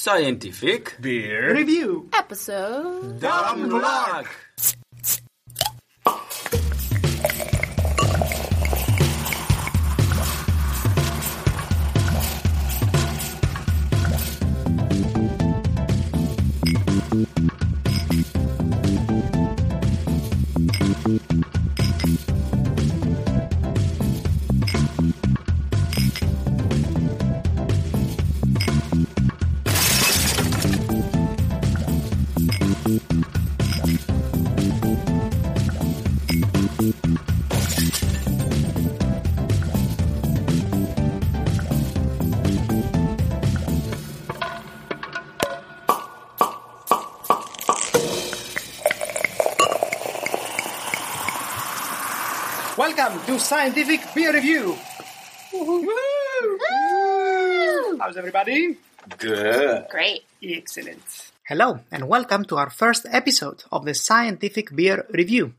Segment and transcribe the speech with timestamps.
[0.00, 1.52] Scientific Beer.
[1.56, 2.08] Review.
[2.14, 3.18] Episode.
[3.18, 4.28] Dumb Luck.
[53.38, 54.76] To Scientific Beer Review.
[55.52, 55.88] Woo!
[58.00, 58.76] How's everybody?
[59.16, 59.86] Good.
[59.90, 60.24] Great.
[60.42, 61.30] Excellent.
[61.46, 65.54] Hello, and welcome to our first episode of the Scientific Beer Review.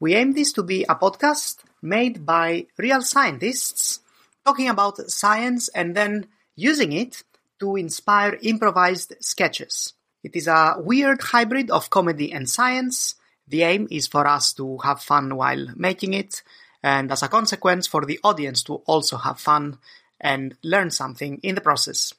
[0.00, 4.00] We aim this to be a podcast made by real scientists
[4.44, 7.22] talking about science and then using it
[7.60, 9.94] to inspire improvised sketches.
[10.24, 13.14] It is a weird hybrid of comedy and science.
[13.46, 16.42] The aim is for us to have fun while making it,
[16.82, 19.78] and as a consequence, for the audience to also have fun
[20.20, 22.12] and learn something in the process.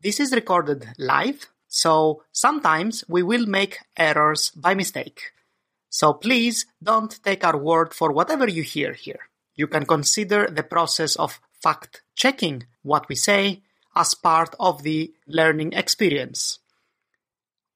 [0.00, 5.32] This is recorded live, so sometimes we will make errors by mistake.
[5.88, 9.28] So please don't take our word for whatever you hear here.
[9.54, 13.62] You can consider the process of fact checking what we say
[13.94, 16.58] as part of the learning experience.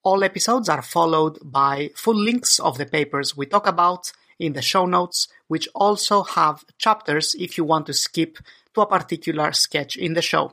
[0.02, 4.62] All episodes are followed by full links of the papers we talk about in the
[4.62, 8.38] show notes, which also have chapters if you want to skip
[8.74, 10.52] to a particular sketch in the show.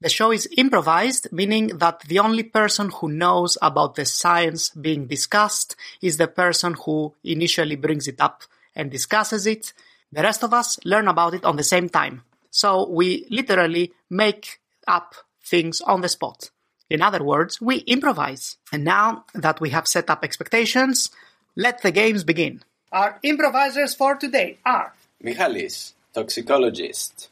[0.00, 5.06] The show is improvised, meaning that the only person who knows about the science being
[5.06, 8.42] discussed is the person who initially brings it up
[8.74, 9.72] and discusses it.
[10.12, 12.22] The rest of us learn about it on the same time.
[12.50, 16.50] So we literally make up things on the spot.
[16.90, 18.58] In other words, we improvise.
[18.72, 21.10] And now that we have set up expectations,
[21.56, 22.62] let the games begin.
[22.92, 27.28] Our improvisers for today are Michalis, toxicologist.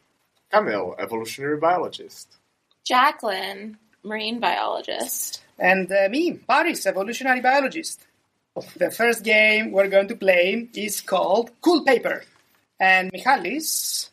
[0.53, 2.28] Kamil, evolutionary biologist.
[2.84, 5.43] Jacqueline, marine biologist.
[5.59, 8.04] and uh, me, Paris, evolutionary biologist.
[8.76, 12.22] The first game we're going to play is called Cool Paper.
[12.78, 14.10] And Michalis,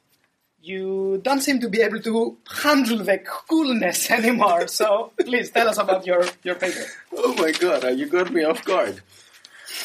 [0.61, 5.77] you don't seem to be able to handle the coolness anymore, so please tell us
[5.77, 6.85] about your, your paper.
[7.15, 9.01] Oh my god, you got me off guard.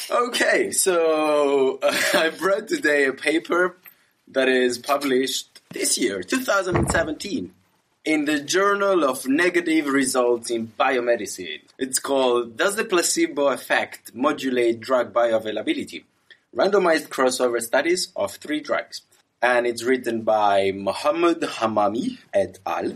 [0.09, 3.75] Okay, so uh, I brought today a paper
[4.29, 7.53] that is published this year, 2017,
[8.05, 11.59] in the Journal of Negative Results in Biomedicine.
[11.77, 16.05] It's called Does the Placebo Effect Modulate Drug Bioavailability?
[16.55, 19.01] Randomized crossover studies of three drugs.
[19.41, 22.93] And it's written by Mohammed Hammami et al.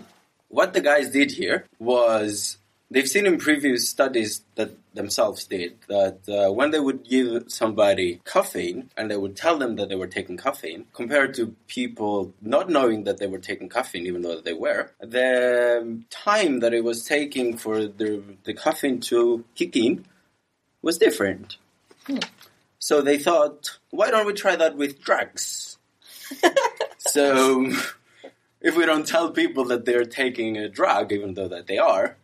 [0.48, 2.58] What the guys did here was
[2.92, 8.20] they've seen in previous studies that themselves did that uh, when they would give somebody
[8.26, 12.70] caffeine and they would tell them that they were taking caffeine compared to people not
[12.70, 17.06] knowing that they were taking caffeine even though they were the time that it was
[17.06, 20.06] taking for the, the caffeine to kick in
[20.82, 21.58] was different.
[22.80, 25.78] So they thought why don't we try that with drugs?
[27.04, 27.66] So
[28.62, 32.16] if we don't tell people that they're taking a drug even though that they are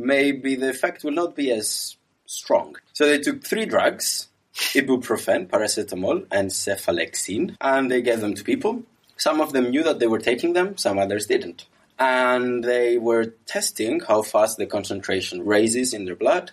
[0.00, 1.96] maybe the effect will not be as
[2.26, 2.76] strong.
[2.92, 8.82] So they took three drugs, ibuprofen, paracetamol, and cephalexin, and they gave them to people.
[9.16, 11.66] Some of them knew that they were taking them, some others didn't.
[11.98, 16.52] And they were testing how fast the concentration raises in their blood,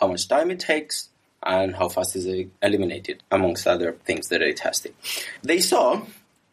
[0.00, 1.10] how much time it takes,
[1.42, 4.94] and how fast is it eliminated, amongst other things that they tested.
[5.42, 6.02] They saw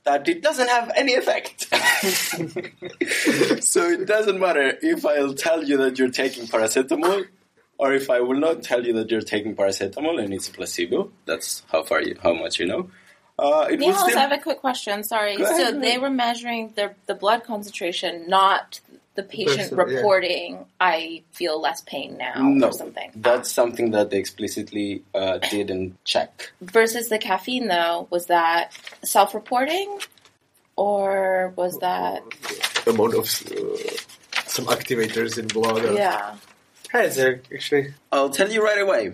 [0.05, 1.67] that it doesn't have any effect.
[3.63, 7.25] so it doesn't matter if I'll tell you that you're taking paracetamol
[7.77, 11.11] or if I will not tell you that you're taking paracetamol and it's a placebo.
[11.25, 12.89] That's how far you, how much you know.
[13.37, 15.03] Uh, it will Niels, still, I have a quick question.
[15.03, 15.37] Sorry.
[15.37, 16.01] Go so go they ahead.
[16.01, 18.81] were measuring the the blood concentration, not
[19.19, 19.95] the patient Person, yeah.
[19.97, 23.09] reporting, I feel less pain now no, or something.
[23.15, 26.51] that's something that they explicitly uh, didn't check.
[26.61, 28.71] Versus the caffeine, though, was that
[29.03, 29.99] self reporting?
[30.77, 32.23] Or was that.
[32.87, 35.83] Amount of uh, some activators in blood.
[35.83, 36.35] or- Yeah.
[36.91, 37.93] Hey, there actually.
[38.11, 39.09] I'll tell you right away.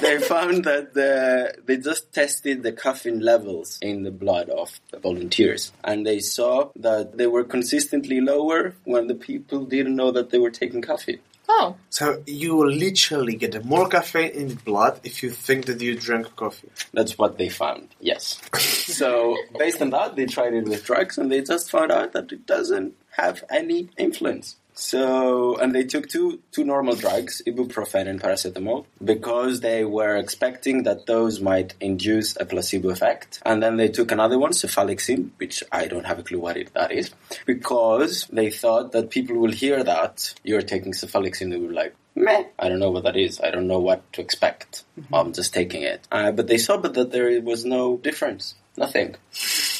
[0.00, 4.98] they found that the, they just tested the caffeine levels in the blood of the
[4.98, 10.30] volunteers, and they saw that they were consistently lower when the people didn't know that
[10.30, 11.18] they were taking caffeine.
[11.48, 15.96] Oh, So you literally get more caffeine in the blood if you think that you
[15.96, 16.70] drank coffee.
[16.92, 18.40] That's what they found, yes.
[18.58, 22.32] so, based on that, they tried it with drugs and they just found out that
[22.32, 24.56] it doesn't have any influence.
[24.78, 30.82] So, and they took two, two normal drugs, ibuprofen and paracetamol, because they were expecting
[30.82, 33.40] that those might induce a placebo effect.
[33.44, 36.74] And then they took another one, cephalexin, which I don't have a clue what it,
[36.74, 37.10] that is,
[37.46, 41.94] because they thought that people will hear that you're taking cephalexin and will be like,
[42.14, 43.40] meh, I don't know what that is.
[43.40, 44.84] I don't know what to expect.
[45.12, 46.06] I'm just taking it.
[46.12, 48.54] Uh, but they saw but that there was no difference.
[48.76, 49.14] Nothing.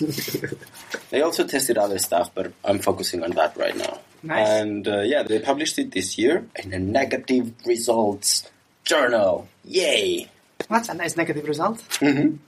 [1.11, 3.99] they also tested other stuff, but I'm focusing on that right now.
[4.23, 4.49] Nice.
[4.49, 8.51] And uh, yeah, they published it this year in a negative results
[8.85, 9.49] journal.
[9.65, 10.31] Yay!
[10.71, 11.81] That's a nice negative result.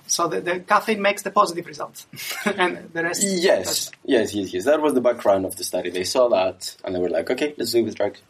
[0.06, 2.06] So the, the caffeine makes the positive result,
[2.46, 3.22] and the rest.
[3.22, 4.64] Yes, yes, yes, yes.
[4.64, 5.90] That was the background of the study.
[5.90, 8.20] They saw that and they were like, okay, let's do it with drugs.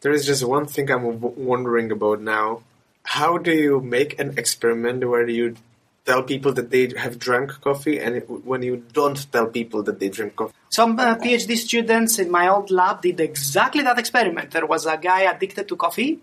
[0.00, 2.62] There is just one thing I'm w- wondering about now.
[3.02, 5.56] How do you make an experiment where you
[6.04, 9.98] tell people that they have drank coffee and it, when you don't tell people that
[10.00, 10.54] they drink coffee?
[10.74, 14.50] Some uh, PhD students in my old lab did exactly that experiment.
[14.50, 16.18] There was a guy addicted to coffee,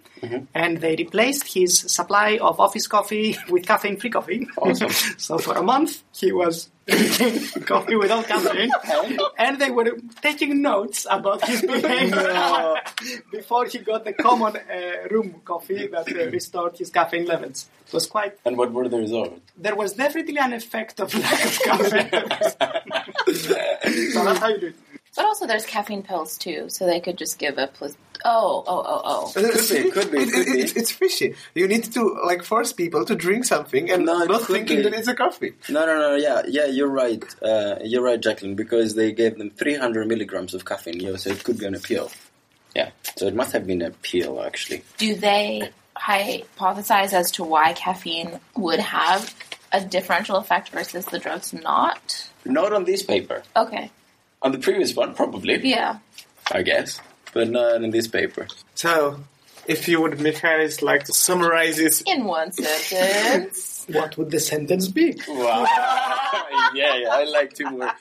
[0.53, 4.47] and they replaced his supply of office coffee with caffeine-free coffee.
[4.57, 4.89] Awesome.
[5.17, 8.71] so for a month, he was drinking coffee without caffeine,
[9.37, 12.75] and they were taking notes about his behavior
[13.31, 17.69] before he got the common uh, room coffee that uh, restored his caffeine levels.
[17.87, 18.37] It was quite.
[18.45, 19.39] And what were the results?
[19.57, 22.09] There was definitely an effect of lack of caffeine.
[24.11, 24.73] so that's how you do
[25.13, 27.89] but also there's caffeine pills too, so they could just give a pla-
[28.23, 29.31] oh oh oh oh.
[29.33, 29.43] Could
[29.83, 30.61] be, could be, It- could it- be.
[30.61, 31.35] It's, it's fishy.
[31.53, 34.83] You need to like force people to drink something and No, not thinking be.
[34.83, 35.51] that it's a coffee.
[35.67, 36.15] No, no, no.
[36.15, 36.67] Yeah, yeah.
[36.67, 37.21] You're right.
[37.41, 38.55] Uh, you're right, Jacqueline.
[38.55, 41.01] Because they gave them 300 milligrams of caffeine.
[41.01, 42.09] Yeah, so it could be an appeal.
[42.73, 42.91] Yeah.
[43.17, 44.83] So it must have been a pill, actually.
[44.97, 49.35] Do they hypothesize as to why caffeine would have
[49.73, 52.29] a differential effect versus the drugs not?
[52.45, 53.43] Not on this paper.
[53.57, 53.91] Okay,
[54.41, 55.59] On the previous one, probably.
[55.67, 55.99] yeah.
[56.51, 56.99] I guess,
[57.33, 58.47] but not in this paper.
[58.75, 59.21] So,
[59.67, 63.69] if you would, Michalis, like to summarize this, In one sentence.
[63.91, 65.19] What would the sentence be?
[65.27, 65.63] Wow.
[66.73, 67.09] yeah, yeah.
[67.09, 67.95] I like teamwork.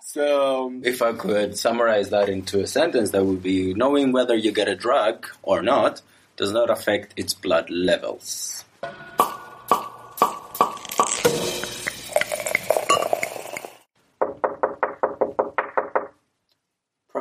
[0.00, 4.50] So, if I could summarize that into a sentence, that would be: knowing whether you
[4.50, 6.00] get a drug or not
[6.36, 8.64] does not affect its blood levels.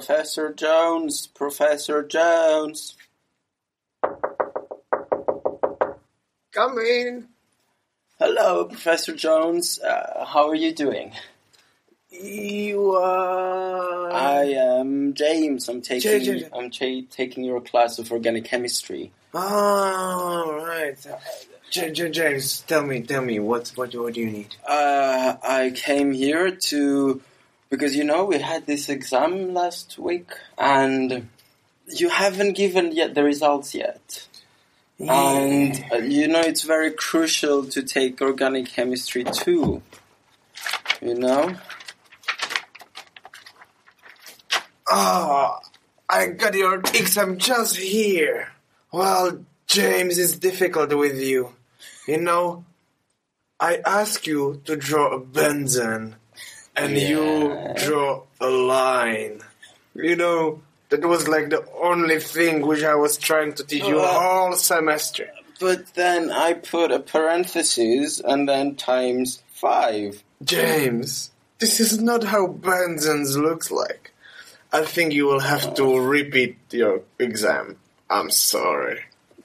[0.05, 2.95] Professor Jones, Professor Jones.
[6.51, 7.27] come in.
[8.19, 9.79] Hello, Professor Jones.
[9.79, 11.11] Uh, how are you doing?
[12.11, 14.11] You are.
[14.11, 15.67] I am James.
[15.67, 16.43] I'm taking James, James.
[16.53, 19.11] I'm ta- taking your class of organic chemistry.
[19.33, 20.95] Oh, right.
[21.71, 24.55] J- J- James, tell me, tell me, what, what, what do you need?
[24.67, 27.21] Uh, I came here to
[27.75, 31.27] because you know we had this exam last week and
[31.87, 34.27] you haven't given yet the results yet.
[34.97, 39.81] And uh, you know it's very crucial to take organic chemistry too.
[41.01, 41.53] You know?
[44.89, 45.57] Oh,
[46.09, 48.53] I got your exam just here.
[48.91, 51.53] Well, James, it's difficult with you.
[52.07, 52.63] You know,
[53.59, 56.13] I ask you to draw a benzene,
[56.75, 57.07] and Yeah.
[57.09, 59.41] you draw a line.
[59.93, 63.99] You know, that was like the only thing which I was trying to teach you
[63.99, 65.29] Uh, all semester.
[65.59, 70.21] But then I put a parenthesis and then times five.
[70.43, 74.11] James, this is not how benzenes looks like.
[74.73, 77.77] I think you will have to repeat your exam.
[78.09, 79.01] I'm sorry.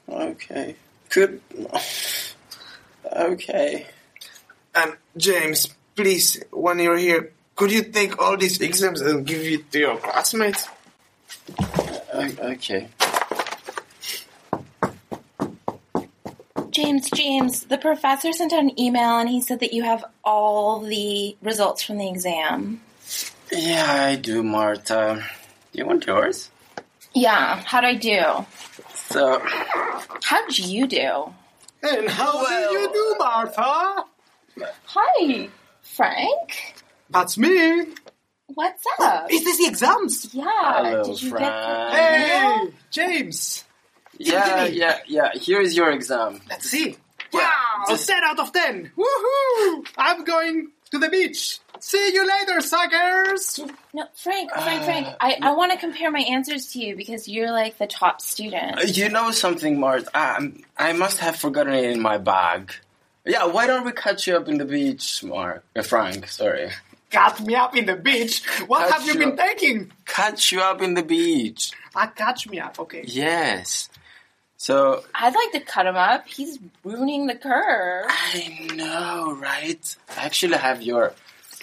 [0.09, 0.75] Okay.
[1.09, 1.39] Could.
[3.13, 3.87] Okay.
[4.73, 5.67] And James,
[6.01, 9.97] please, when you're here, could you take all these exams and give it to your
[9.97, 10.67] classmates?
[12.13, 12.87] O- Okay.
[16.71, 20.79] James, James, the professor sent out an email and he said that you have all
[20.79, 22.81] the results from the exam.
[23.51, 25.23] Yeah, I do, Marta.
[25.73, 26.49] You want yours?
[27.13, 28.21] Yeah, how'd I do?
[28.95, 29.41] So,
[30.23, 31.33] How'd you do?
[31.83, 34.05] And how do you do, Martha?
[34.85, 35.49] Hi,
[35.95, 36.75] Frank.
[37.09, 37.85] That's me.
[38.53, 39.31] What's up?
[39.31, 40.33] Is this the exams?
[40.33, 41.45] Yeah, hello, did you Frank.
[41.45, 43.63] get Hey, James.
[44.17, 44.77] Yeah, Gimme.
[44.77, 45.29] yeah, yeah.
[45.33, 46.41] Here is your exam.
[46.49, 46.97] Let's see.
[47.33, 48.91] Yeah, wow, just- 10 out of 10.
[48.97, 49.85] Woohoo!
[49.97, 51.59] I'm going to the beach.
[51.79, 53.59] See you later, suckers.
[53.93, 55.07] No, Frank, Frank, Uh, Frank.
[55.19, 58.95] I, I want to compare my answers to you because you're like the top student.
[58.97, 60.03] You know something, Mart?
[60.13, 62.73] Um, I must have forgotten it in my bag.
[63.25, 65.63] Yeah, why don't we catch you up in the beach, Mark?
[65.75, 66.71] Uh, Frank, sorry.
[67.11, 68.43] Catch me up in the beach.
[68.67, 69.91] What Catch have you you been taking?
[70.05, 71.71] Catch you up in the beach.
[71.95, 72.79] Ah, catch me up.
[72.79, 73.03] Okay.
[73.05, 73.89] Yes.
[74.57, 76.27] So, I'd like to cut him up.
[76.27, 78.05] He's ruining the curve.
[78.07, 79.95] I know, right?
[80.15, 81.13] I actually have your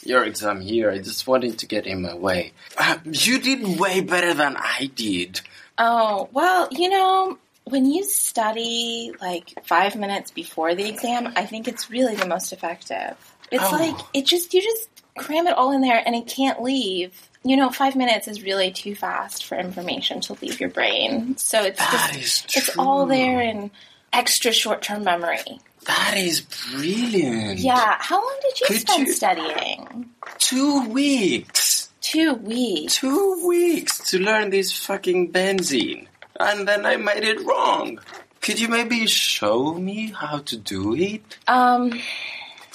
[0.05, 0.91] your exam here.
[0.91, 2.53] I just wanted to get in my way.
[2.77, 5.41] Uh, you did way better than I did.
[5.79, 7.39] Oh, well, you know,
[7.71, 12.53] when you study like five minutes before the exam, I think it's really the most
[12.53, 13.17] effective.
[13.51, 13.71] It's Oh.
[13.77, 17.13] like, it just, you just cram it all in there and it can't leave.
[17.45, 21.37] You know, five minutes is really too fast for information to leave your brain.
[21.39, 23.71] So it's That just, it's all there in
[24.13, 25.61] extra short term memory.
[25.87, 27.61] That is brilliant.
[27.61, 27.97] Yeah.
[27.99, 30.11] How long did you Could spend you- studying?
[30.39, 31.89] Two weeks.
[32.01, 32.97] Two weeks.
[32.97, 36.07] Two weeks to learn this fucking benzene.
[36.39, 37.99] And then I made it wrong.
[38.41, 41.37] Could you maybe show me how to do it?
[41.49, 42.01] Um,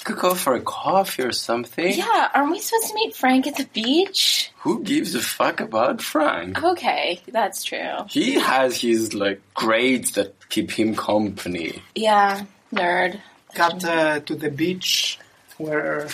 [0.04, 1.92] Could go for a coffee or something.
[1.96, 4.50] yeah, aren't we supposed to meet Frank at the beach?
[4.58, 6.62] Who gives a fuck about Frank?
[6.62, 8.04] Okay, that's true.
[8.10, 11.82] He has his like grades that keep him company.
[11.94, 13.20] Yeah, nerd.
[13.54, 15.18] Cut uh, to the beach
[15.56, 16.08] where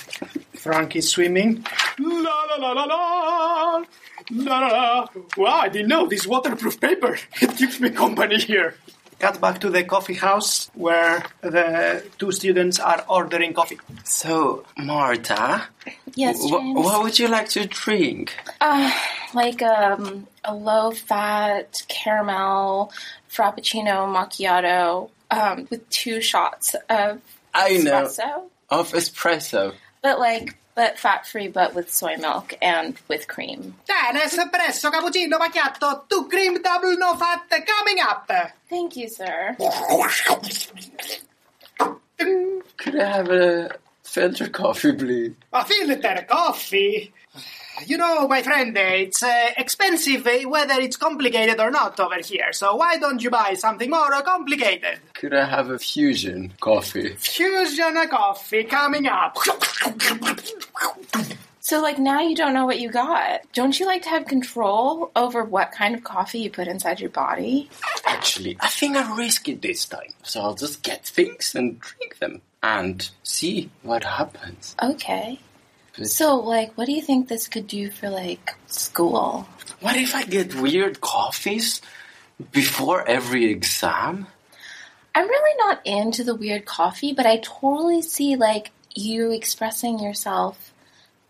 [0.54, 1.66] Frank is swimming.
[1.98, 3.84] La la la la la.
[4.30, 5.24] La no, no.
[5.36, 7.16] Wow, I didn't know this waterproof paper.
[7.42, 8.74] It keeps me company here.
[9.18, 13.78] Cut back to the coffee house where the two students are ordering coffee.
[14.04, 15.64] So, Marta,
[16.14, 16.78] Yes, wh- James.
[16.84, 18.34] what would you like to drink?
[18.62, 18.90] Uh,
[19.34, 22.90] like um, a low fat caramel
[23.30, 27.20] frappuccino macchiato um, with two shots of
[27.52, 29.74] I know espresso, of espresso.
[30.02, 33.76] but like but fat free, but with soy milk and with cream.
[33.86, 38.30] Then espresso, cappuccino, macchiato, two cream, double, no fat, coming up.
[38.68, 39.56] Thank you, sir.
[42.76, 43.70] Could I have a
[44.02, 45.34] filter coffee, please?
[45.52, 47.12] A filter coffee.
[47.86, 52.52] You know, my friend, it's uh, expensive uh, whether it's complicated or not over here.
[52.52, 54.98] So why don't you buy something more complicated?
[55.14, 57.14] Could I have a fusion coffee?
[57.16, 59.36] Fusion coffee coming up.
[61.60, 63.42] So like now you don't know what you got.
[63.52, 67.10] Don't you like to have control over what kind of coffee you put inside your
[67.10, 67.70] body?
[68.06, 70.12] Actually, I think I'll risk it this time.
[70.24, 74.74] So I'll just get things and drink them and see what happens.
[74.82, 75.38] Okay.
[76.04, 79.48] So like what do you think this could do for like school?
[79.80, 81.80] What if I get weird coffees
[82.52, 84.26] before every exam?
[85.14, 90.72] I'm really not into the weird coffee, but I totally see like you expressing yourself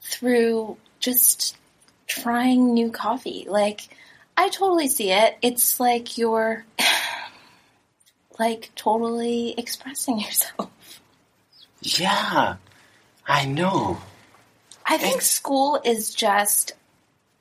[0.00, 1.56] through just
[2.06, 3.46] trying new coffee.
[3.48, 3.88] Like
[4.36, 5.36] I totally see it.
[5.42, 6.64] It's like you're
[8.38, 10.70] like totally expressing yourself.
[11.82, 12.56] Yeah,
[13.26, 13.98] I know.
[14.90, 16.72] I think school is just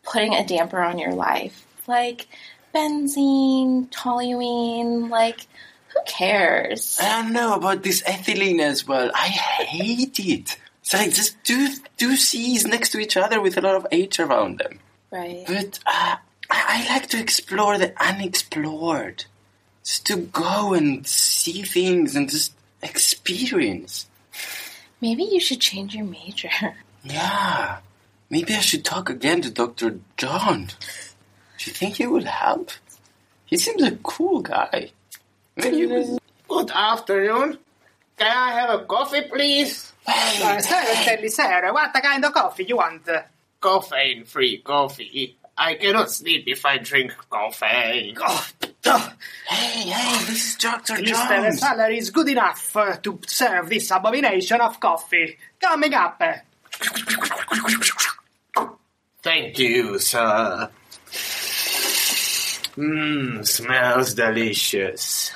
[0.03, 1.65] putting a damper on your life.
[1.87, 2.27] Like
[2.75, 5.47] benzene, toluene, like
[5.87, 6.99] who cares?
[7.01, 9.09] I don't know about this ethylene as well.
[9.15, 10.57] I hate it.
[10.81, 14.19] It's like just two two C's next to each other with a lot of H
[14.19, 14.79] around them.
[15.09, 15.43] Right.
[15.47, 16.17] But uh,
[16.51, 19.25] I, I like to explore the unexplored.
[19.83, 22.53] Just to go and see things and just
[22.83, 24.05] experience.
[25.01, 26.51] Maybe you should change your major.
[27.03, 27.79] Yeah.
[28.29, 29.99] Maybe I should talk again to Dr.
[30.17, 30.67] John.
[31.57, 32.71] Do you think he would help?
[33.45, 34.91] He seems a cool guy.
[35.55, 37.57] Maybe Good afternoon.
[38.17, 39.93] Can I have a coffee, please?
[40.05, 43.07] Sir, tell me, sir, what kind of coffee you want?
[43.61, 45.37] Caffeine-free coffee.
[45.57, 48.15] I cannot sleep if I drink caffeine.
[48.21, 48.47] Oh,
[49.47, 50.93] Hey, hey, this is Dr.
[50.93, 55.37] at least uh, the salary is good enough uh, to serve this abomination of coffee.
[55.59, 56.21] Coming up.
[59.21, 60.69] Thank you, sir.
[62.77, 65.31] Mmm, smells delicious.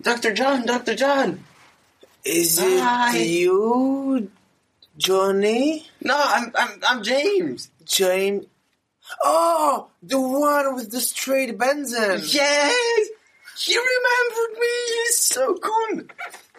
[0.00, 0.32] Dr.
[0.32, 0.94] John, Dr.
[0.94, 1.44] John.
[2.24, 3.16] Is Hi.
[3.18, 4.30] it you,
[4.96, 5.86] Johnny?
[6.00, 7.68] No, I'm I'm I'm James.
[7.84, 8.46] James?
[9.22, 12.24] Oh, the one with the straight benzene.
[12.32, 13.08] Yes,
[13.66, 14.68] you remembered me.
[14.94, 16.00] You're so cool.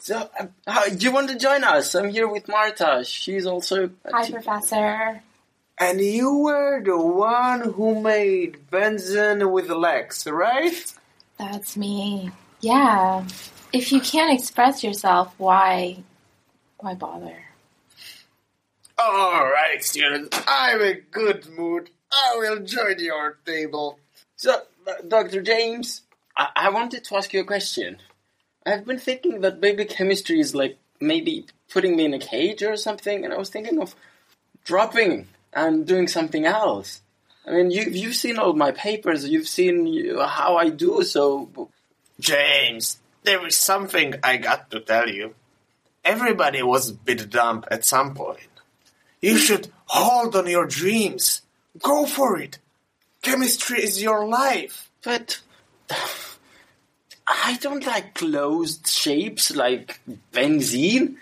[0.06, 0.30] So,
[0.68, 1.96] uh, do you want to join us?
[1.96, 3.04] I'm here with Marta.
[3.04, 3.86] She's also.
[3.86, 5.24] a Hi, te- Professor.
[5.80, 10.94] And you were the one who made benzene with legs, right?
[11.40, 12.30] That's me.
[12.62, 13.26] Yeah.
[13.74, 16.04] If you can't express yourself, why
[16.78, 17.40] Why bother?
[19.00, 20.40] All right, students.
[20.48, 21.90] I'm in good mood.
[22.12, 23.98] I will join your table.
[24.36, 25.42] So, uh, Dr.
[25.42, 26.04] James,
[26.38, 27.98] I-, I wanted to ask you a question.
[28.66, 32.76] I've been thinking that maybe chemistry is like maybe putting me in a cage or
[32.78, 33.96] something, and I was thinking of
[34.64, 37.02] dropping and doing something else.
[37.46, 41.70] I mean, you, you've seen all my papers, you've seen how I do, so
[42.20, 45.36] James, there is something I got to tell you.
[46.04, 48.40] Everybody was a bit dumb at some point.
[49.22, 51.42] You should hold on your dreams.
[51.82, 52.60] Go for it.
[53.22, 54.90] Chemistry is your life.
[55.04, 55.42] But
[57.28, 60.00] I don't like closed shapes like
[60.32, 61.16] benzene.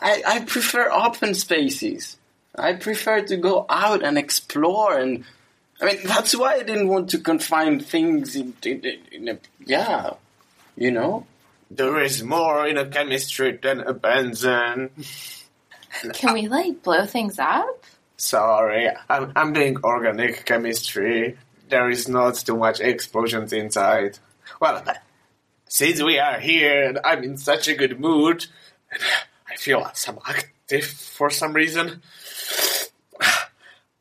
[0.00, 2.16] I, I prefer open spaces.
[2.54, 5.24] I prefer to go out and explore and
[5.80, 10.14] I mean that's why I didn't want to confine things in, in, in a yeah,
[10.76, 11.26] you know.
[11.70, 14.90] There is more in a chemistry than a benzene.
[16.14, 17.84] Can we like blow things up?
[18.16, 21.36] Sorry, I'm, I'm doing organic chemistry.
[21.68, 24.18] There is not too much explosions inside.
[24.60, 24.82] Well,
[25.68, 28.46] since we are here and I'm in such a good mood,
[28.90, 29.02] and
[29.50, 32.02] I feel some active for some reason,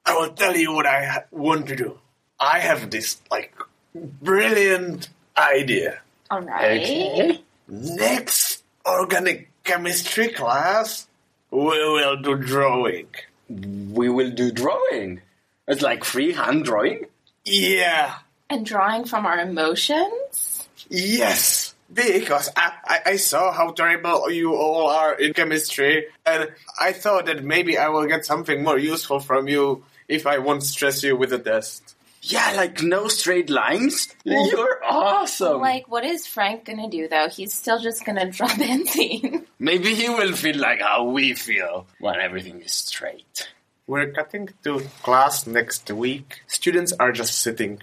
[0.06, 2.00] I will tell you what I want to do.
[2.40, 3.56] I have this, like,
[3.94, 6.02] brilliant idea.
[6.30, 6.82] All right.
[6.82, 7.42] Okay.
[7.68, 11.08] Next organic chemistry class,
[11.50, 13.08] we will do drawing.
[13.50, 15.22] We will do drawing.
[15.68, 17.06] It's like freehand drawing.
[17.44, 18.16] Yeah.
[18.50, 20.55] And drawing from our emotions?
[20.90, 26.94] Yes, because I, I, I saw how terrible you all are in chemistry, and I
[26.94, 31.04] thought that maybe I will get something more useful from you if I won't stress
[31.04, 31.96] you with a test.
[32.28, 34.08] Yeah, like no straight lines.
[34.26, 34.52] Mm.
[34.52, 35.62] You're awesome.
[35.62, 37.30] Like, what is Frank gonna do though?
[37.30, 39.46] He's still just gonna drop benzene.
[39.60, 43.50] Maybe he will feel like how we feel when everything is straight.
[43.86, 46.42] We're cutting to class next week.
[46.48, 47.80] Students are just sitting.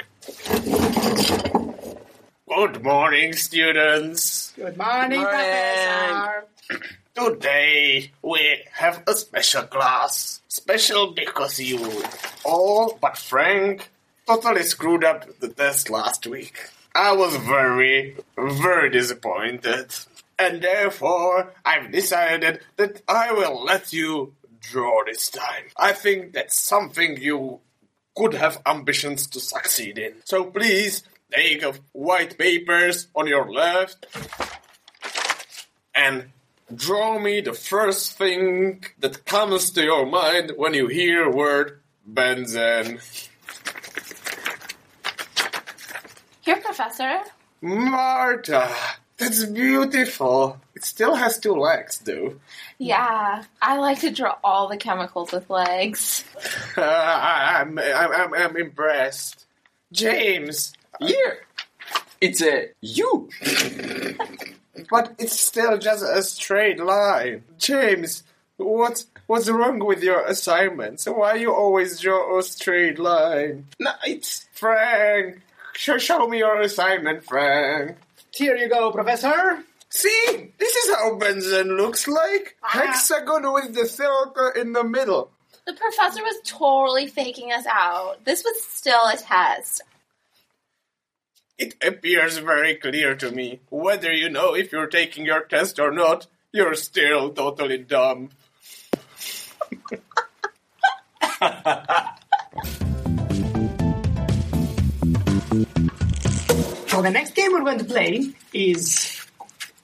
[2.54, 4.52] Good morning, students.
[4.56, 5.26] Good morning, Morning.
[5.26, 6.44] Professor.
[7.14, 10.42] Today we have a special class.
[10.48, 11.80] Special because you
[12.44, 13.90] all but Frank
[14.26, 16.68] totally screwed up the test last week.
[16.94, 19.94] I was very, very disappointed.
[20.38, 25.64] And therefore, I've decided that I will let you draw this time.
[25.76, 27.60] I think that's something you
[28.14, 30.16] could have ambitions to succeed in.
[30.24, 34.06] So please, take of white papers on your left
[35.94, 36.30] and
[36.74, 43.00] draw me the first thing that comes to your mind when you hear word benzene.
[46.40, 47.20] Here, Professor.
[47.60, 48.68] Marta,
[49.16, 50.60] that's beautiful.
[50.74, 52.40] It still has two legs, though.
[52.78, 56.24] Yeah, I like to draw all the chemicals with legs.
[56.76, 59.46] I'm, I'm, I'm, I'm impressed.
[59.92, 61.38] James, Here,
[62.20, 63.28] it's a you.
[64.90, 67.44] but it's still just a straight line.
[67.58, 68.24] James,
[68.56, 71.06] what's what's wrong with your assignments?
[71.06, 73.66] Why you always draw a straight line?
[73.78, 75.40] No, it's Frank,
[75.74, 77.96] show, show me your assignment, Frank.
[78.32, 79.64] Here you go, Professor.
[79.88, 82.56] See, this is how benzene looks like.
[82.62, 82.68] Ah.
[82.86, 85.30] Hexagon with the circle in the middle.
[85.66, 88.24] The professor was totally faking us out.
[88.24, 89.82] This was still a test.
[91.58, 93.60] It appears very clear to me.
[93.70, 98.30] Whether you know if you're taking your test or not, you're still totally dumb.
[106.92, 109.24] So the next game we're going to play is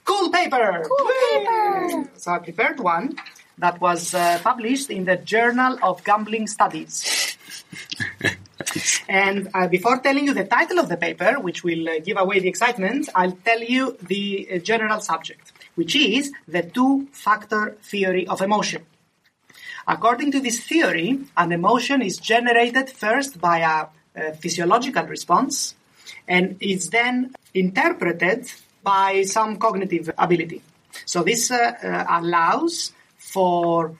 [0.05, 0.85] Cool Paper.
[0.85, 2.09] Cool paper.
[2.17, 3.17] So I prepared one
[3.57, 7.35] that was uh, published in the Journal of Gambling Studies.
[9.09, 12.39] and uh, before telling you the title of the paper, which will uh, give away
[12.39, 18.39] the excitement, I'll tell you the uh, general subject, which is the two-factor theory of
[18.41, 18.85] emotion.
[19.87, 23.87] According to this theory, an emotion is generated first by a,
[24.19, 25.75] uh physiological response
[26.27, 28.47] and is then interpreted
[28.83, 30.61] by some cognitive ability.
[31.05, 33.97] So this uh, uh, allows for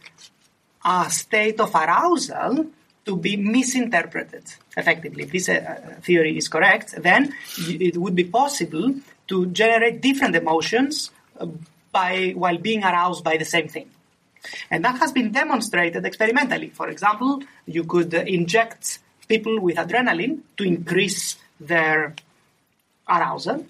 [0.86, 2.68] a state of arousal
[3.06, 4.44] to be misinterpreted
[4.80, 5.24] effectively.
[5.24, 8.96] If this uh, theory is correct, then it would be possible
[9.28, 11.48] to generate different emotions uh,
[11.92, 13.90] by while being aroused by the same thing.
[14.72, 16.70] And that has been demonstrated experimentally.
[16.70, 22.16] For example, you could uh, inject people with adrenaline to increase their
[23.08, 23.66] arousal.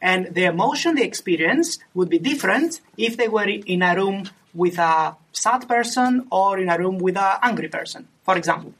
[0.00, 4.78] And the emotion they experience would be different if they were in a room with
[4.78, 8.72] a sad person or in a room with an angry person, for example,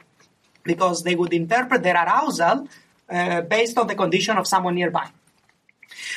[0.67, 2.69] because they would interpret their arousal
[3.09, 5.09] uh, based on the condition of someone nearby.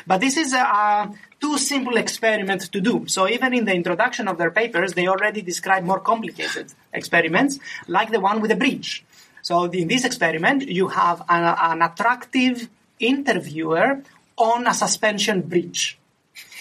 [0.05, 3.05] But this is a, too simple experiment to do.
[3.07, 8.11] So even in the introduction of their papers, they already describe more complicated experiments, like
[8.11, 9.05] the one with the bridge.
[9.41, 12.67] So in this experiment, you have an, an attractive
[12.99, 14.01] interviewer
[14.37, 15.97] on a suspension bridge.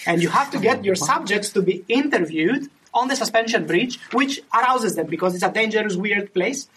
[0.05, 4.41] And you have to get your subjects to be interviewed on the suspension bridge, which
[4.53, 6.67] arouses them because it's a dangerous, weird place.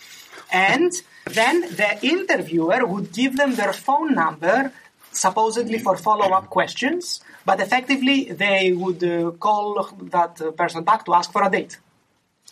[0.52, 0.92] And
[1.24, 4.70] then the interviewer would give them their phone number,
[5.10, 11.04] supposedly for follow up questions, but effectively they would uh, call that uh, person back
[11.06, 11.78] to ask for a date.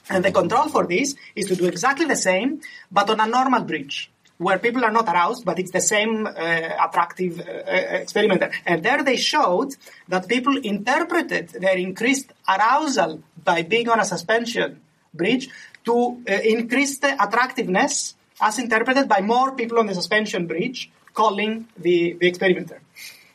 [0.09, 3.63] And the control for this is to do exactly the same, but on a normal
[3.63, 8.43] bridge where people are not aroused, but it's the same uh, attractive uh, experiment.
[8.65, 9.77] And there they showed
[10.09, 14.81] that people interpreted their increased arousal by being on a suspension
[15.13, 15.51] bridge
[15.85, 21.67] to uh, increase the attractiveness as interpreted by more people on the suspension bridge calling
[21.77, 22.81] the, the experimenter.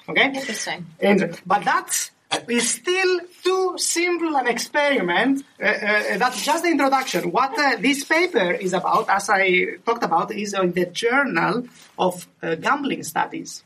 [0.07, 0.25] Okay?
[0.25, 0.85] Interesting.
[0.99, 2.11] And, but that
[2.47, 5.43] is still too simple an experiment.
[5.61, 7.31] Uh, uh, that's just the introduction.
[7.31, 12.27] What uh, this paper is about, as I talked about, is in the Journal of
[12.41, 13.63] uh, Gambling Studies.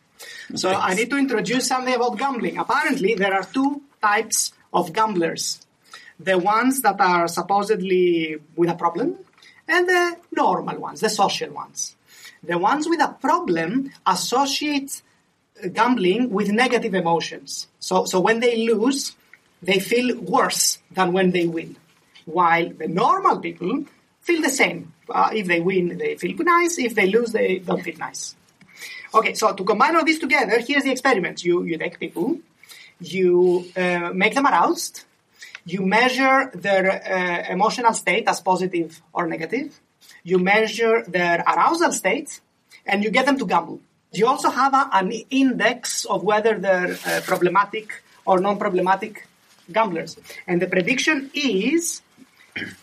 [0.56, 2.58] So I need to introduce something about gambling.
[2.58, 5.66] Apparently, there are two types of gamblers.
[6.20, 9.18] The ones that are supposedly with a problem,
[9.68, 11.96] and the normal ones, the social ones.
[12.44, 15.02] The ones with a problem associate
[15.74, 17.68] gambling with negative emotions.
[17.80, 19.16] So, so when they lose,
[19.62, 21.76] they feel worse than when they win.
[22.26, 23.86] While the normal people
[24.22, 24.94] feel the same.
[25.10, 26.78] Uh, if they win, they feel nice.
[26.78, 28.36] If they lose, they don't feel nice.
[29.14, 31.44] Okay, so to combine all this together, here's the experiment.
[31.44, 32.38] You, you take people,
[33.00, 35.04] you uh, make them aroused,
[35.72, 39.80] you measure their uh, emotional state as positive or negative,
[40.24, 42.42] you measure their arousal state,
[42.86, 43.80] and you get them to gamble.
[44.12, 49.28] You also have a, an index of whether they're uh, problematic or non-problematic
[49.72, 50.18] gamblers.
[50.48, 52.02] And the prediction is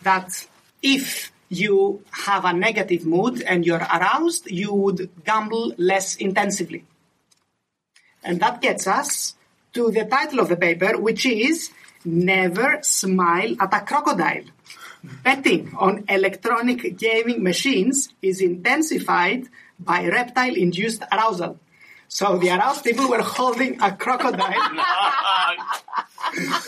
[0.02, 0.46] that
[0.82, 6.84] if you have a negative mood and you're aroused, you would gamble less intensively.
[8.22, 9.34] And that gets us
[9.74, 11.70] to the title of the paper, which is
[12.06, 14.44] Never Smile at a Crocodile.
[15.22, 21.58] Betting on electronic gaming machines is intensified by reptile induced arousal.
[22.08, 24.52] So the aroused people were holding a crocodile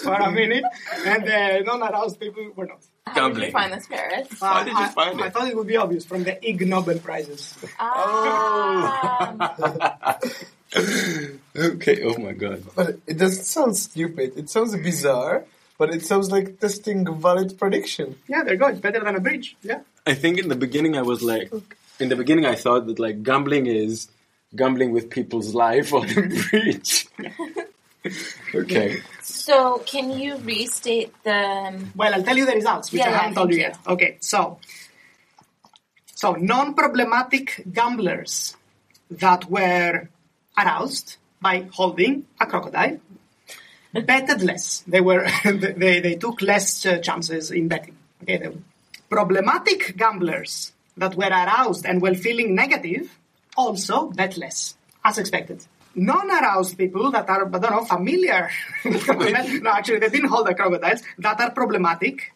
[0.02, 0.64] for a minute,
[1.06, 2.80] and the non aroused people were not.
[3.06, 4.28] How did you find this, Paris?
[4.40, 5.32] How did you I, find I it?
[5.32, 7.54] thought it would be obvious from the Ig Nobel prizes.
[7.78, 10.18] Ah.
[10.76, 12.62] Okay, oh my god.
[12.74, 14.36] But it doesn't sound stupid.
[14.36, 15.44] It sounds bizarre,
[15.78, 18.16] but it sounds like testing valid prediction.
[18.28, 18.68] Yeah, there you go.
[18.68, 19.56] It's better than a bridge.
[19.62, 19.80] Yeah.
[20.06, 21.50] I think in the beginning I was like,
[21.98, 24.08] in the beginning I thought that like gambling is
[24.54, 27.08] gambling with people's life on the bridge.
[28.54, 29.02] okay.
[29.22, 31.34] so, can you restate the?
[31.34, 33.86] Um, well, I'll tell you the results, which Yeah, I haven't told you thank yet.
[33.86, 34.58] Okay, so
[36.14, 38.56] so non-problematic gamblers
[39.10, 40.08] that were
[40.58, 42.98] aroused by holding a crocodile
[43.92, 44.84] betted less.
[44.86, 47.96] They were they, they took less uh, chances in betting.
[48.22, 48.58] Okay, the
[49.08, 53.16] problematic gamblers that were aroused and were feeling negative
[53.56, 55.64] also bet less, as expected.
[55.94, 58.50] Non-aroused people that are, I don't know, familiar.
[58.84, 61.02] no, actually, they didn't hold the crocodiles.
[61.18, 62.32] That are problematic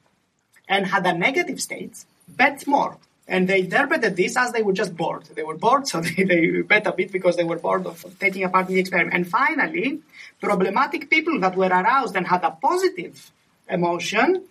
[0.69, 2.97] and had a negative state, bet more.
[3.29, 5.25] And they interpreted this as they were just bored.
[5.35, 8.45] They were bored, so they, they bet a bit because they were bored of taking
[8.45, 9.15] a part in the experiment.
[9.15, 10.01] And finally,
[10.41, 13.31] problematic people that were aroused and had a positive
[13.69, 14.45] emotion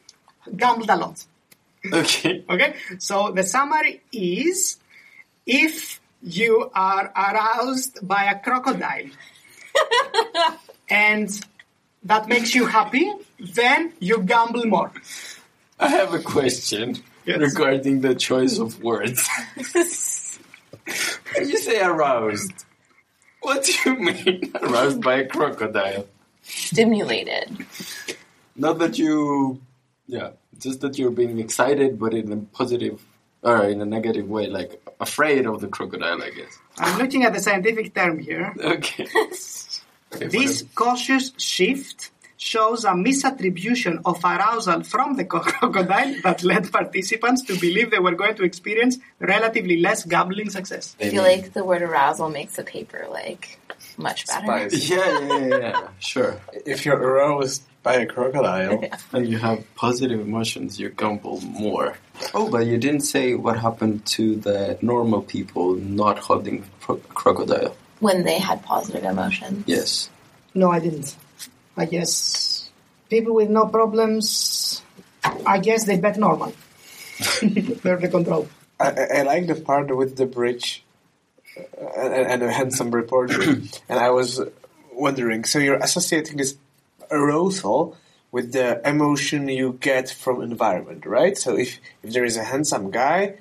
[0.55, 1.25] gambled a lot.
[1.91, 2.43] Okay.
[2.49, 2.75] Okay?
[2.99, 4.77] So the summary is
[5.45, 9.09] if you are aroused by a crocodile
[10.89, 11.29] and
[12.03, 14.91] that makes you happy, then you gamble more.
[15.79, 17.39] I have a question Yes.
[17.39, 19.27] regarding the choice of words.
[19.55, 19.85] when
[21.49, 22.51] you say aroused,
[23.41, 26.07] what do you mean aroused by a crocodile?
[26.43, 27.65] Stimulated.
[28.55, 29.61] Not that you,
[30.07, 33.03] yeah, just that you're being excited, but in a positive
[33.43, 36.57] or in a negative way, like afraid of the crocodile, I guess.
[36.77, 38.53] I'm looking at the scientific term here.
[38.59, 39.07] Okay.
[40.13, 40.69] Okay, This whatever.
[40.75, 47.91] cautious shift shows a misattribution of arousal from the crocodile that led participants to believe
[47.91, 50.95] they were going to experience relatively less gambling success.
[50.99, 53.59] I feel like the word arousal makes the paper like
[53.95, 54.45] much better.
[54.45, 54.89] Spice.
[54.89, 55.87] Yeah, yeah, yeah, yeah.
[55.99, 56.41] Sure.
[56.65, 61.95] If you're aroused by a crocodile, And you have positive emotions, you gamble more.
[62.33, 67.75] Oh, but you didn't say what happened to the normal people not holding cro- crocodile.
[67.99, 69.63] When they had positive emotions.
[69.67, 70.09] Yes.
[70.55, 71.15] No, I didn't.
[71.77, 72.69] I guess
[73.09, 74.81] people with no problems,
[75.45, 76.53] I guess they bet normal.
[77.41, 78.47] They're the control.
[78.79, 80.83] I, I I like the part with the bridge
[81.57, 81.63] uh,
[81.97, 83.41] and, and a handsome reporter.
[83.89, 84.41] and I was
[84.93, 86.57] wondering, so you're associating this
[87.09, 87.97] arousal
[88.31, 91.37] with the emotion you get from environment, right?
[91.37, 93.35] So if, if there is a handsome guy,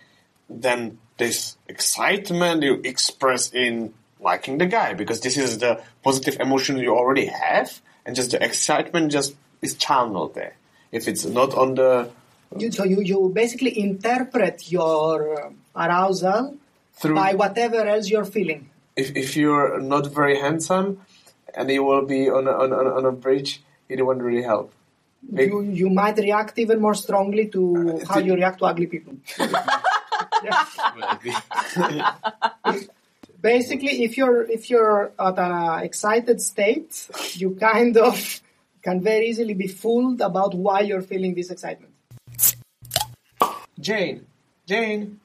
[0.49, 6.77] then this excitement you express in liking the guy because this is the positive emotion
[6.77, 10.55] you already have and just the excitement just is channeled there.
[10.93, 12.11] If it's not on the
[12.57, 16.57] You, so you, you basically interpret your uh, arousal
[16.95, 18.69] through by whatever else you're feeling.
[18.97, 21.01] if, if you're not very handsome
[21.55, 24.73] and you will be on a, on, a, on a bridge, it won't really help.
[25.35, 29.15] Big- You, you might react even more strongly to how you react to ugly people.
[33.43, 33.51] Yeah.
[33.51, 38.41] Basically, if you're if you're at an excited state, you kind of
[38.83, 41.93] can very easily be fooled about why you're feeling this excitement.
[43.79, 44.27] Jane,
[44.67, 45.21] Jane,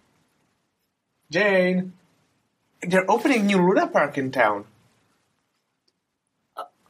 [1.31, 1.93] Jane.
[2.81, 4.65] They're opening new Luna Park in town.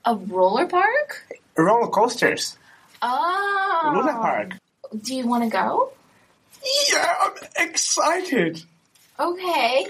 [0.03, 1.23] A roller park?
[1.57, 2.57] Roller coasters.
[3.01, 3.93] Oh.
[3.95, 4.53] Luna Park.
[5.01, 5.93] Do you want to go?
[6.91, 8.63] Yeah, I'm excited.
[9.19, 9.87] Okay.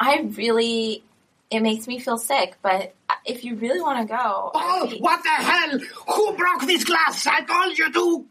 [0.00, 1.04] I really.
[1.50, 2.94] It makes me feel sick, but
[3.26, 4.50] if you really want to go.
[4.54, 5.78] Oh, be- what the hell?
[6.14, 7.26] Who broke this glass?
[7.26, 8.26] I told you to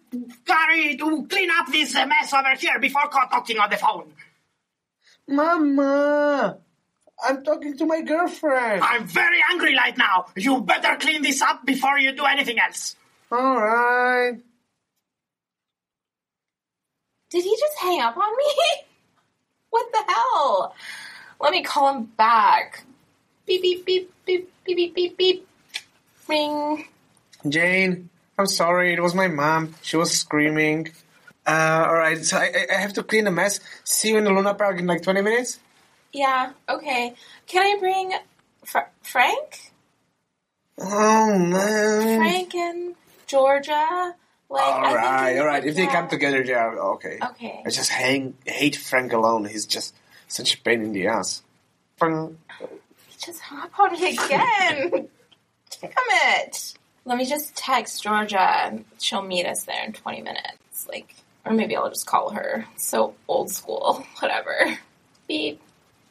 [0.45, 4.13] carry to clean up this mess over here before co- talking on the phone.
[5.27, 6.57] Mama,
[7.27, 8.81] I'm talking to my girlfriend.
[8.83, 10.27] I'm very angry right now.
[10.35, 12.95] You better clean this up before you do anything else.
[13.31, 14.37] All right.
[17.29, 18.53] Did he just hang up on me?
[19.69, 20.73] what the hell?
[21.39, 22.83] Let me call him back.
[23.45, 25.47] Beep, beep, beep, beep, beep, beep, beep, beep.
[26.27, 26.85] Ring.
[27.47, 28.93] Jane, I'm sorry.
[28.93, 29.73] It was my mom.
[29.81, 30.91] She was screaming.
[31.47, 32.23] Uh, all right.
[32.23, 33.59] So I, I- have to clean the mess.
[33.83, 35.59] See you in the Luna Park in like 20 minutes.
[36.11, 37.13] Yeah, okay.
[37.47, 38.13] Can I bring
[38.65, 39.71] Fr- Frank?
[40.77, 42.17] Oh man.
[42.17, 42.95] Frank and
[43.27, 44.15] Georgia?
[44.51, 45.63] Like, All right, all right.
[45.63, 47.19] If they come together, yeah, okay.
[47.21, 47.61] Okay.
[47.65, 49.45] I just hang, hate Frank alone.
[49.45, 49.93] He's just
[50.29, 51.41] such a pain in the ass.
[51.97, 52.37] Fun.
[53.17, 54.89] Just hop on me again.
[55.81, 55.91] Damn
[56.37, 56.73] it.
[57.05, 58.79] Let me just text Georgia.
[58.99, 60.87] She'll meet us there in 20 minutes.
[60.87, 61.13] Like,
[61.45, 62.65] or maybe I'll just call her.
[62.77, 64.05] So old school.
[64.19, 64.77] Whatever.
[65.27, 65.59] Beep.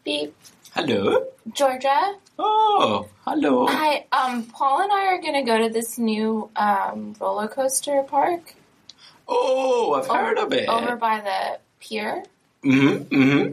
[0.05, 0.35] Beep.
[0.75, 1.25] Hello.
[1.53, 2.15] Georgia?
[2.39, 3.67] Oh, hello.
[3.67, 4.05] Hi.
[4.13, 8.55] Um, Paul and I are gonna go to this new um, roller coaster park
[9.27, 10.69] Oh, I've heard of it.
[10.69, 12.23] over by the pier.
[12.65, 13.15] Mm-hmm.
[13.15, 13.53] Mm-hmm.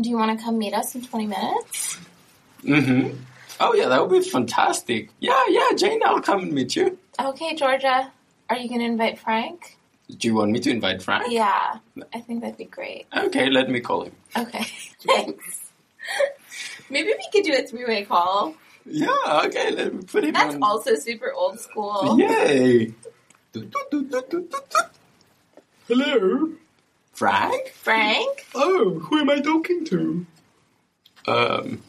[0.00, 1.98] Do you want to come meet us in 20 minutes?
[2.64, 3.16] Mm-hmm.
[3.60, 5.10] Oh yeah, that would be fantastic.
[5.20, 6.98] Yeah, yeah, Jane, I'll come and meet you.
[7.20, 8.10] Okay, Georgia.
[8.50, 9.78] Are you gonna invite Frank?
[10.10, 11.26] Do you want me to invite Frank?
[11.30, 11.78] Yeah,
[12.12, 13.06] I think that'd be great.
[13.16, 14.12] Okay, let me call him.
[14.36, 14.64] Okay,
[15.00, 15.70] thanks.
[16.90, 18.54] Maybe we could do a three-way call.
[18.84, 20.42] Yeah, okay, let me put him on.
[20.42, 20.62] That's on.
[20.62, 22.18] also super old school.
[22.18, 22.92] Yay!
[25.88, 26.48] Hello?
[27.14, 27.68] Frank?
[27.68, 30.26] Frank, Oh, who am I talking to?
[31.26, 31.82] Um,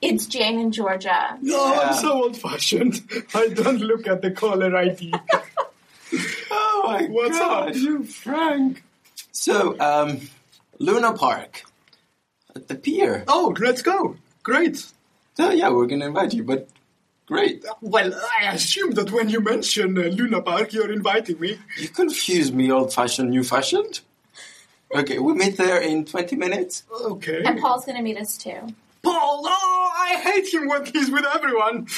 [0.00, 1.30] it's Jane and Georgia.
[1.34, 1.80] Oh, Yeah.
[1.88, 3.00] I'm so old fashioned.
[3.34, 5.12] I don't look at the caller ID.
[6.50, 7.74] oh my What's god, up?
[7.76, 8.82] you Frank.
[9.30, 10.20] So, um,
[10.78, 11.62] Luna Park.
[12.54, 13.24] At the pier.
[13.28, 14.16] oh, let's go.
[14.42, 14.84] Great.
[15.38, 16.68] So yeah, we're gonna invite you, but
[17.26, 17.64] great.
[17.80, 21.58] Well, I assume that when you mention uh, Luna Park, you're inviting me.
[21.78, 24.00] You confuse me old fashioned, new fashioned.
[24.94, 26.84] Okay, we meet there in 20 minutes.
[26.90, 27.42] Okay.
[27.44, 28.58] And Paul's gonna meet us too.
[29.02, 31.88] Paul, oh, I hate him when he's with everyone.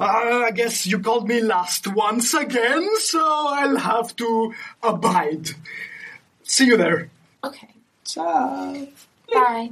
[0.00, 5.50] Uh, I guess you called me last once again, so I'll have to abide.
[6.42, 7.10] See you there.
[7.44, 7.68] Okay,
[8.04, 8.86] Ciao.
[9.32, 9.70] bye.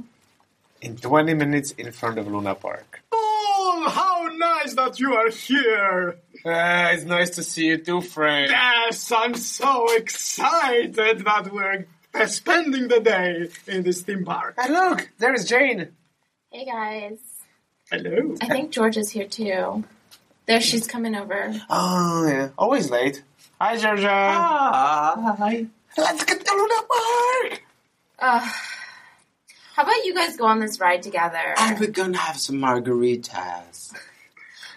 [0.81, 3.01] In 20 minutes in front of Luna Park.
[3.11, 6.17] Paul, how nice that you are here.
[6.45, 8.51] Uh, it's nice to see you too, Frank.
[8.51, 11.85] Yes, I'm so excited that we're
[12.25, 14.55] spending the day in this theme park.
[14.57, 15.89] And look, there's Jane.
[16.51, 17.19] Hey guys.
[17.91, 18.35] Hello.
[18.41, 19.83] I think George is here too.
[20.45, 21.53] There, she's coming over.
[21.69, 22.49] Oh, yeah.
[22.57, 23.23] Always late.
[23.61, 24.09] Hi, Georgia.
[24.09, 25.65] Hi.
[25.97, 27.63] Let's get to Luna Park.
[28.19, 28.51] Uh,
[29.75, 31.55] how about you guys go on this ride together?
[31.57, 33.93] And we're gonna have some margaritas.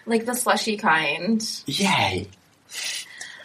[0.05, 1.43] Like the slushy kind.
[1.65, 2.27] Yay.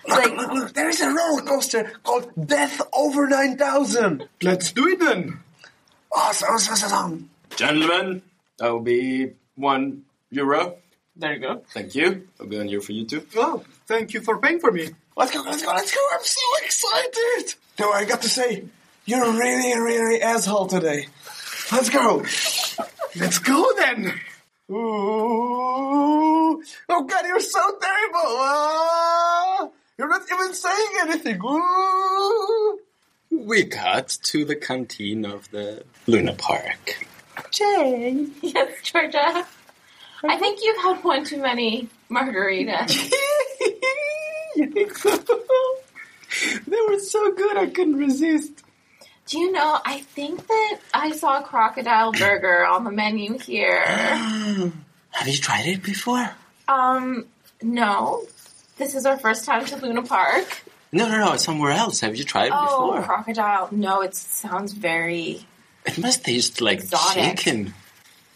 [0.08, 4.28] Look, Like- look, look, there is a roller coaster called Death Over 9000.
[4.42, 5.40] Let's do it then.
[6.10, 7.30] Awesome, awesome, awesome.
[7.56, 8.22] Gentlemen,
[8.58, 10.76] that will be one euro.
[11.14, 11.62] There you go.
[11.72, 12.26] Thank you.
[12.40, 13.26] I'll be one euro for you too.
[13.36, 14.90] Oh, thank you for paying for me.
[15.16, 16.00] Let's go, let's go, let's go.
[16.12, 17.54] I'm so excited.
[17.78, 18.64] No, I got to say,
[19.04, 21.06] you're really, really asshole today.
[21.70, 22.24] Let's go.
[23.16, 24.18] Let's go then.
[24.70, 26.62] Ooh.
[26.88, 28.36] Oh God, you're so terrible.
[28.40, 29.68] Ah.
[29.98, 31.40] You're not even saying anything.
[31.44, 32.78] Ooh.
[33.30, 37.06] We got to the canteen of the Luna Park.
[37.50, 38.26] Jay.
[38.42, 39.46] Yes, Georgia.
[40.24, 43.10] I think you've had one too many margaritas.
[44.56, 45.16] you think so?
[46.66, 48.62] they were so good I couldn't resist.
[49.26, 53.82] Do you know, I think that I saw a crocodile burger on the menu here.
[53.86, 56.30] Have you tried it before?
[56.68, 57.26] Um,
[57.62, 58.24] no.
[58.82, 60.64] This is our first time to Luna Park.
[60.90, 61.32] No, no, no.
[61.34, 62.00] It's Somewhere else.
[62.00, 63.02] Have you tried it Oh, before?
[63.04, 63.68] crocodile.
[63.70, 65.46] No, it sounds very.
[65.86, 67.22] It must taste like Exotic.
[67.38, 67.74] chicken.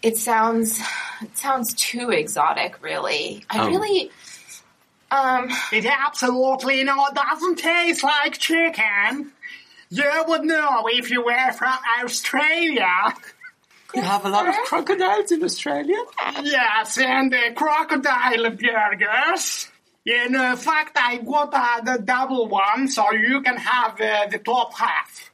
[0.05, 0.79] It sounds.
[1.21, 3.45] It sounds too exotic, really.
[3.51, 3.67] I Oh.
[3.71, 4.13] really.
[5.11, 9.33] Um, It absolutely no, it doesn't taste like chicken.
[9.91, 13.15] You would know if you were from Australia.
[13.97, 16.01] You have a lot of crocodiles in Australia?
[16.43, 19.69] Yes, and the crocodile burgers.
[20.07, 24.39] In uh, fact, I got uh, the double one, so you can have uh, the
[24.39, 25.33] top half.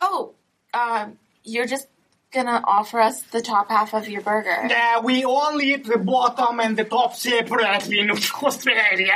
[0.00, 0.32] oh,
[0.74, 1.86] um, you're just
[2.32, 4.68] gonna offer us the top half of your burger.
[4.68, 8.10] Uh, we only eat the bottom and the top separately in
[8.42, 9.14] Australia.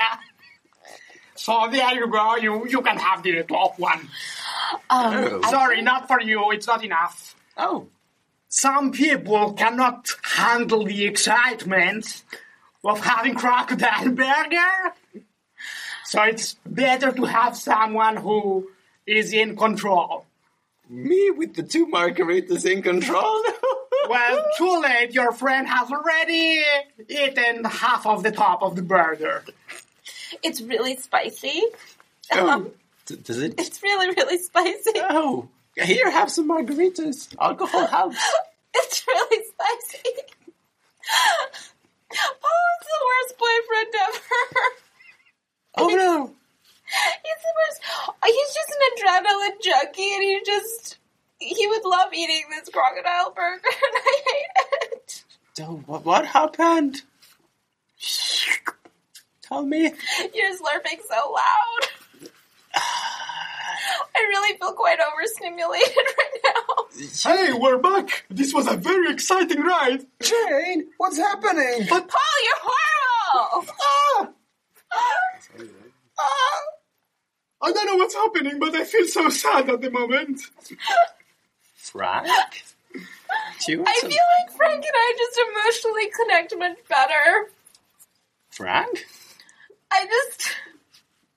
[1.35, 4.09] So there you go, you, you can have the top one.
[4.91, 5.41] Um, Oh.
[5.51, 7.35] Sorry, think- not for you, it's not enough.
[7.57, 7.88] Oh.
[8.49, 12.23] Some people cannot handle the excitement
[12.85, 14.95] of having crocodile burger.
[16.05, 18.71] So it's better to have someone who
[19.07, 20.25] is in control.
[20.88, 23.43] Me with the two margaritas in control?
[24.09, 25.12] Well, too late.
[25.12, 26.62] Your friend has already
[27.11, 29.45] eaten half of the top of the burger.
[30.43, 31.62] It's really spicy.
[32.33, 32.49] oh.
[32.49, 32.71] Um,
[33.05, 33.57] d- Does it?
[33.59, 34.93] It's really, really spicy.
[34.97, 35.49] Oh.
[35.77, 37.35] Here, have some margaritas.
[37.38, 38.17] Alcohol helps.
[38.75, 40.09] It's really spicy.
[42.11, 44.25] Oh, it's the worst boyfriend ever.
[45.77, 46.27] Oh no.
[46.87, 47.83] He's the worst.
[48.25, 50.97] He's just an adrenaline junkie, and he just
[51.38, 55.25] he would love eating this crocodile burger, and I hate it.
[55.55, 57.03] So, what, what happened?
[59.42, 59.92] Tell me.
[60.35, 62.31] You're slurping so loud.
[62.75, 67.33] I really feel quite overstimulated right now.
[67.33, 68.25] Hey, we're back.
[68.29, 70.05] This was a very exciting ride.
[70.21, 71.87] Jane, what's happening?
[71.88, 73.75] But Paul, you're horrible.
[74.92, 76.61] ah, ah,
[77.62, 80.40] I don't know what's happening, but I feel so sad at the moment.
[81.92, 82.27] Frank?
[82.94, 87.51] Do you want I some- feel like Frank and I just emotionally connect much better.
[88.51, 89.07] Frank?
[89.90, 90.48] I just.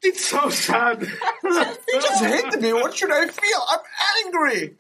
[0.04, 1.02] It's so sad.
[1.44, 2.74] You just hit me.
[2.74, 3.62] What should I feel?
[3.70, 3.80] I'm
[4.26, 4.76] angry.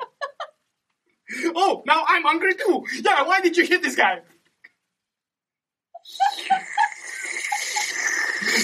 [1.55, 2.83] oh, now I'm hungry too.
[3.01, 4.19] Yeah, why did you hit this guy?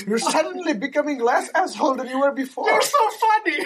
[0.07, 2.69] You're suddenly becoming less asshole than you were before.
[2.69, 3.65] You're so funny.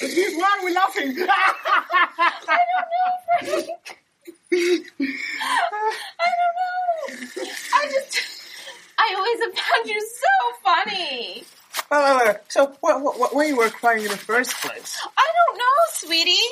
[0.00, 1.16] Why are we laughing?
[1.18, 3.98] I don't know, Frank.
[4.52, 7.44] I don't know.
[7.74, 8.18] I just.
[8.98, 11.44] I always have found you so funny.
[11.90, 12.36] Wait, wait, wait.
[12.48, 14.98] So, wh- wh- why you were crying in the first place?
[15.16, 16.48] I don't know, sweetie.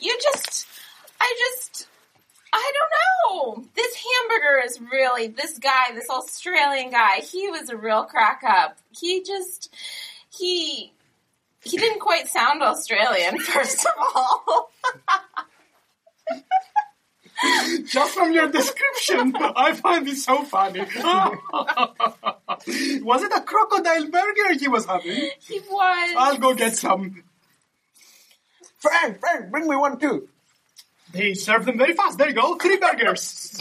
[0.00, 0.66] You just.
[1.20, 1.88] I just.
[2.52, 2.92] I don't
[3.58, 3.64] know.
[3.74, 5.28] This hamburger is really.
[5.28, 8.78] This guy, this Australian guy, he was a real crack up.
[8.98, 9.72] He just.
[10.36, 10.92] He.
[11.62, 14.70] He didn't quite sound Australian, first of all.
[17.86, 20.80] Just from your description, I find it so funny.
[23.02, 25.30] was it a crocodile burger he was having?
[25.40, 26.14] he was.
[26.16, 27.24] I'll go get some.
[28.78, 30.28] Frank, Frank, bring me one too.
[31.12, 32.18] They serve them very fast.
[32.18, 33.54] There you go, three burgers.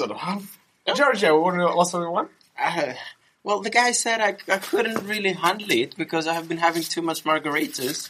[0.95, 2.29] Georgia, would you also want one?
[2.59, 2.93] Uh,
[3.43, 6.83] well, the guy said I, I couldn't really handle it because I have been having
[6.83, 8.09] too much margaritas.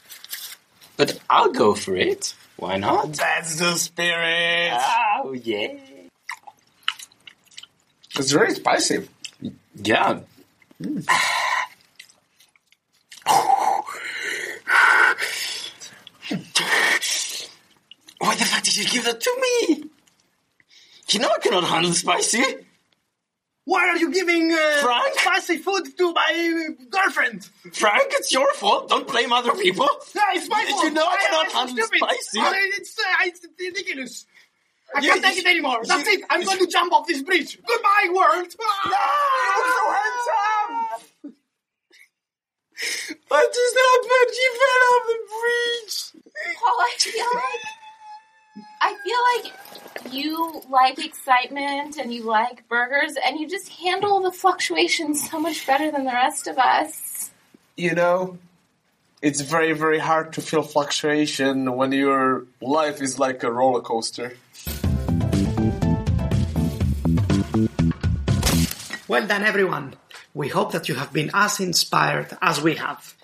[0.97, 2.35] But I'll go for it.
[2.57, 3.13] Why not?
[3.13, 4.71] That's the spirit.
[5.23, 5.77] Oh, yeah.
[8.17, 9.07] It's very spicy.
[9.75, 10.19] Yeah.
[18.19, 19.83] Why the fuck did you give that to me?
[21.09, 22.43] You know I cannot handle spicy.
[23.71, 25.13] Why are you giving uh, Frank?
[25.17, 27.49] spicy food to my uh, girlfriend?
[27.71, 28.89] Frank, it's your fault.
[28.89, 29.87] Don't blame other people.
[30.13, 30.83] No, it's my Did fault.
[30.83, 31.99] you know I cannot am handle stupid.
[31.99, 32.39] spicy?
[32.39, 34.25] Oh, it's, uh, it's ridiculous.
[34.93, 35.79] I You- can't take it anymore.
[35.83, 36.21] you- That's it.
[36.29, 37.57] I'm going to jump off this bridge.
[37.65, 38.53] Goodbye, world.
[43.29, 44.31] What just happened?
[44.41, 45.95] You fell off the bridge.
[46.59, 47.65] Paul, I feel like
[48.81, 54.31] I feel like you like excitement and you like burgers and you just handle the
[54.31, 57.31] fluctuations so much better than the rest of us.
[57.77, 58.37] You know,
[59.21, 64.33] it's very, very hard to feel fluctuation when your life is like a roller coaster.
[69.07, 69.95] Well done, everyone.
[70.33, 73.15] We hope that you have been as inspired as we have.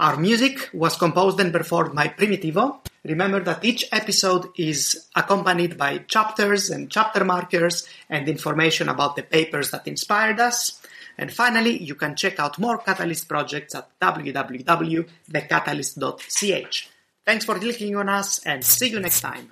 [0.00, 2.78] Our music was composed and performed by Primitivo.
[3.04, 9.24] Remember that each episode is accompanied by chapters and chapter markers and information about the
[9.24, 10.80] papers that inspired us.
[11.18, 16.88] And finally, you can check out more Catalyst projects at www.thecatalyst.ch.
[17.24, 19.48] Thanks for clicking on us and see you next time.